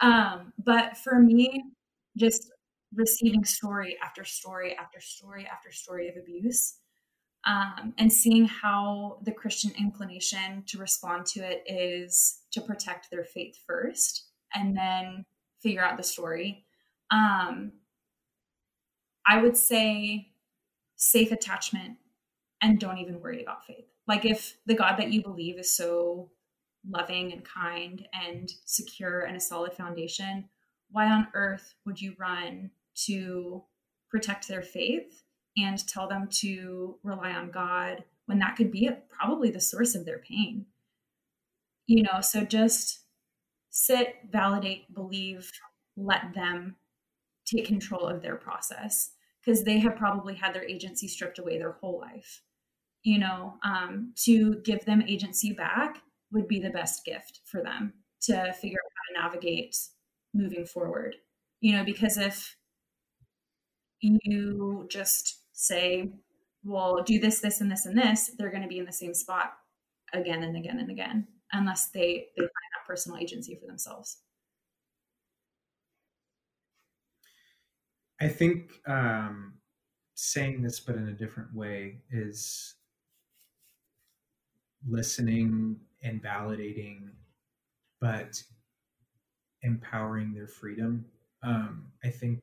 [0.00, 1.64] Um but for me
[2.16, 2.50] just
[2.94, 6.76] receiving story after story after story after story of abuse
[7.46, 13.24] um, and seeing how the christian inclination to respond to it is to protect their
[13.24, 15.24] faith first and then
[15.62, 16.64] figure out the story
[17.10, 17.72] um,
[19.26, 20.28] I would say
[20.96, 21.98] safe attachment
[22.62, 23.86] and don't even worry about faith.
[24.06, 26.30] Like if the God that you believe is so
[26.88, 30.48] loving and kind and secure and a solid foundation,
[30.90, 32.70] why on earth would you run
[33.06, 33.64] to
[34.08, 35.22] protect their faith
[35.56, 40.04] and tell them to rely on God when that could be probably the source of
[40.04, 40.66] their pain?
[41.86, 43.04] You know, so just
[43.70, 45.50] sit, validate, believe,
[45.96, 46.76] let them
[47.46, 49.12] take control of their process
[49.44, 52.42] because they have probably had their agency stripped away their whole life
[53.06, 57.94] you know um, to give them agency back would be the best gift for them
[58.20, 58.92] to figure out
[59.22, 59.76] how to navigate
[60.34, 61.14] moving forward
[61.60, 62.56] you know because if
[64.00, 66.10] you just say
[66.64, 69.14] well do this this and this and this they're going to be in the same
[69.14, 69.54] spot
[70.12, 74.18] again and again and again unless they they find that personal agency for themselves
[78.20, 79.54] I think um,
[80.14, 82.74] saying this, but in a different way, is
[84.88, 87.10] listening and validating,
[88.00, 88.42] but
[89.62, 91.04] empowering their freedom.
[91.42, 92.40] Um, I think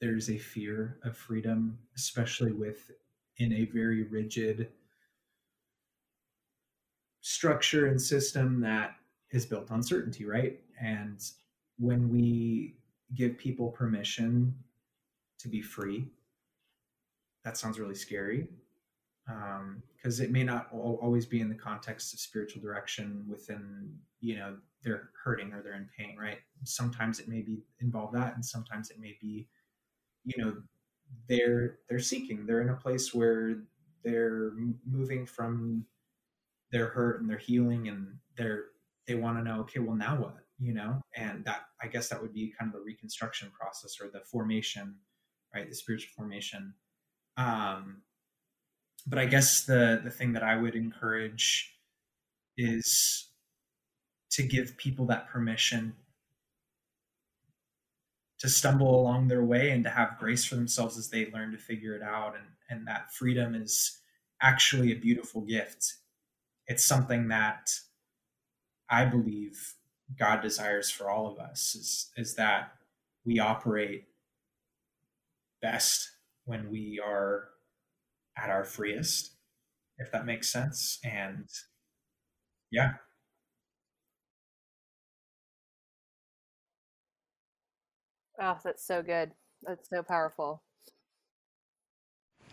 [0.00, 2.90] there's a fear of freedom, especially with
[3.38, 4.68] in a very rigid
[7.20, 8.96] structure and system that
[9.32, 10.60] is built on certainty, right?
[10.80, 11.20] And
[11.78, 12.74] when we
[13.14, 14.54] give people permission
[15.38, 16.06] to be free.
[17.44, 18.48] That sounds really scary
[19.26, 24.36] because um, it may not always be in the context of spiritual direction within, you
[24.36, 26.38] know, they're hurting or they're in pain, right?
[26.64, 29.46] Sometimes it may be involve that, and sometimes it may be,
[30.24, 30.56] you know,
[31.28, 32.46] they're they're seeking.
[32.46, 33.56] They're in a place where
[34.04, 34.52] they're
[34.86, 35.86] moving from
[36.72, 38.66] their hurt and their healing, and they're
[39.06, 41.00] they want to know, okay, well now what, you know?
[41.16, 44.96] And that I guess that would be kind of the reconstruction process or the formation
[45.54, 45.68] right?
[45.68, 46.74] The spiritual formation.
[47.36, 48.02] Um,
[49.06, 51.74] but I guess the the thing that I would encourage
[52.56, 53.28] is
[54.32, 55.94] to give people that permission
[58.38, 61.58] to stumble along their way and to have grace for themselves as they learn to
[61.58, 62.34] figure it out.
[62.36, 63.98] And and that freedom is
[64.42, 65.94] actually a beautiful gift.
[66.66, 67.70] It's something that
[68.90, 69.74] i believe
[70.18, 72.72] god desires for all of us is is that
[73.26, 74.04] we operate
[75.60, 76.10] best
[76.46, 77.48] when we are
[78.36, 79.32] at our freest
[79.98, 80.98] if that makes sense.
[81.04, 81.48] And
[82.70, 82.94] yeah
[88.40, 89.32] Oh, that's so good.
[89.62, 90.62] That's so powerful.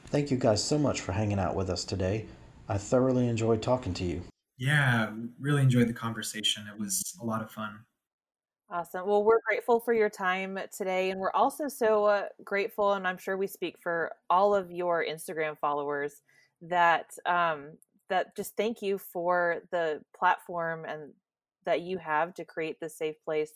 [0.07, 2.25] Thank you guys so much for hanging out with us today.
[2.67, 4.21] I thoroughly enjoyed talking to you.
[4.57, 6.67] Yeah, really enjoyed the conversation.
[6.71, 7.79] It was a lot of fun.
[8.69, 9.07] Awesome.
[9.07, 11.11] Well, we're grateful for your time today.
[11.11, 15.05] And we're also so uh, grateful, and I'm sure we speak for all of your
[15.05, 16.21] Instagram followers,
[16.61, 17.73] that um,
[18.09, 21.11] that just thank you for the platform and
[21.65, 23.51] that you have to create this safe place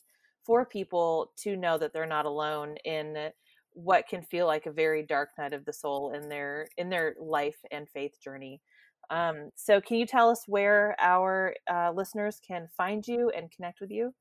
[0.46, 3.32] for people to know that they're not alone in
[3.74, 7.16] what can feel like a very dark night of the soul in their in their
[7.20, 8.62] life and faith journey.
[9.10, 13.82] Um, so, can you tell us where our uh, listeners can find you and connect
[13.82, 14.14] with you?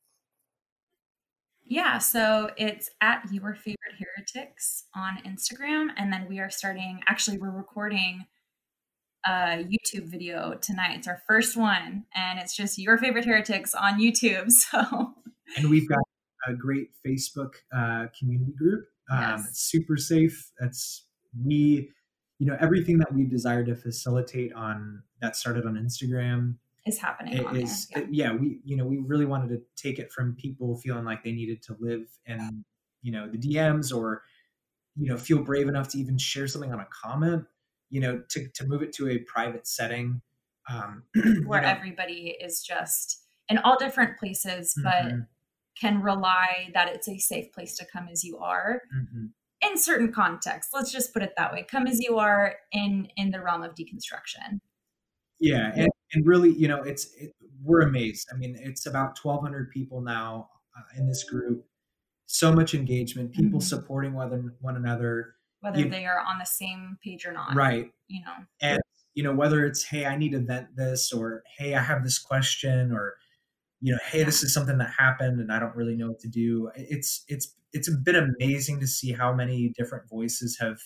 [1.65, 7.01] Yeah, so it's at your favorite heretics on Instagram, and then we are starting.
[7.09, 8.25] Actually, we're recording
[9.27, 10.97] a YouTube video tonight.
[10.97, 14.51] It's our first one, and it's just your favorite heretics on YouTube.
[14.71, 15.15] So,
[15.57, 15.99] and we've got
[16.49, 18.87] a great Facebook uh, community group.
[19.11, 19.47] Um, yes.
[19.49, 20.51] It's super safe.
[20.59, 21.05] That's
[21.45, 21.91] we,
[22.39, 27.45] you know, everything that we've desired to facilitate on that started on Instagram is happening.
[27.57, 27.99] Is yeah.
[27.99, 31.23] It, yeah, we you know we really wanted to take it from people feeling like
[31.23, 32.65] they needed to live in
[33.03, 34.23] you know the DMs or
[34.97, 37.45] you know feel brave enough to even share something on a comment.
[37.91, 40.21] You know, to to move it to a private setting
[40.71, 41.05] um,
[41.47, 41.69] where know.
[41.69, 45.21] everybody is just in all different places, but mm-hmm
[45.81, 49.27] can rely that it's a safe place to come as you are mm-hmm.
[49.69, 50.73] in certain contexts.
[50.73, 51.67] Let's just put it that way.
[51.69, 54.61] Come as you are in in the realm of deconstruction.
[55.41, 58.29] Yeah and, and really you know it's it, we're amazed.
[58.33, 61.65] I mean it's about 1200 people now uh, in this group.
[62.27, 63.67] So much engagement people mm-hmm.
[63.67, 65.35] supporting one, one another.
[65.61, 67.91] Whether you, they are on the same page or not right.
[68.07, 68.35] you know.
[68.61, 68.81] And
[69.19, 72.21] you know whether it's hey i need to vent this or hey i have this
[72.21, 73.17] question or
[73.81, 76.29] you know hey this is something that happened and i don't really know what to
[76.29, 80.79] do it's it's it's been amazing to see how many different voices have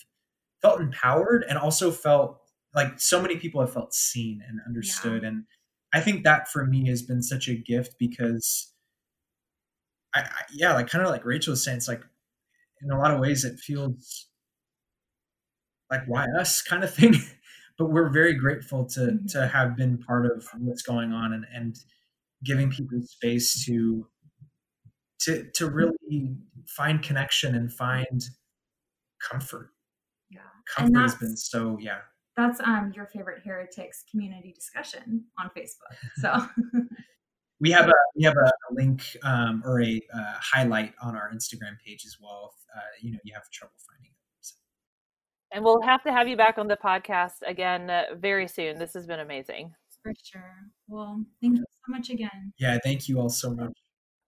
[0.61, 2.39] felt empowered and also felt
[2.75, 5.29] like so many people have felt seen and understood yeah.
[5.29, 5.43] and
[5.93, 8.71] i think that for me has been such a gift because
[10.15, 12.03] I, I yeah like kind of like rachel was saying it's like
[12.81, 14.27] in a lot of ways it feels
[15.89, 17.15] like why us kind of thing
[17.77, 19.25] but we're very grateful to mm-hmm.
[19.27, 21.77] to have been part of what's going on and and
[22.43, 24.07] giving people space to
[25.21, 26.35] to to really
[26.67, 28.23] find connection and find
[29.21, 29.69] comfort.
[30.29, 30.41] Yeah,
[30.75, 31.99] comfort has been so yeah.
[32.35, 35.95] That's um your favorite heretics community discussion on Facebook.
[36.15, 36.47] So
[37.59, 41.77] we have a we have a, link um, or a uh, highlight on our Instagram
[41.85, 42.53] page as well.
[42.55, 44.17] If, uh, you know you have trouble finding it.
[44.41, 44.55] So.
[45.51, 48.79] And we'll have to have you back on the podcast again uh, very soon.
[48.79, 49.73] This has been amazing.
[50.03, 50.67] For sure.
[50.87, 52.53] Well, thank you so much again.
[52.59, 53.71] Yeah, thank you all so much.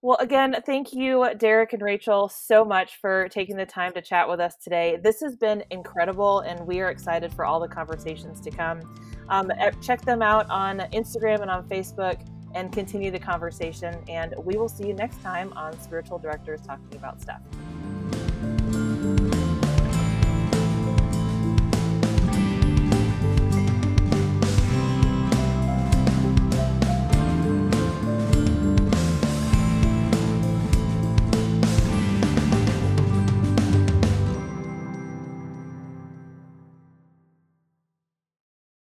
[0.02, 4.30] Well, again, thank you, Derek and Rachel, so much for taking the time to chat
[4.30, 5.00] with us today.
[5.04, 8.82] This has been incredible, and we are excited for all the conversations to come.
[9.30, 9.52] Um,
[9.82, 12.24] check them out on Instagram and on Facebook
[12.54, 13.96] and continue the conversation.
[14.08, 17.42] And we will see you next time on Spiritual Directors Talking About Stuff.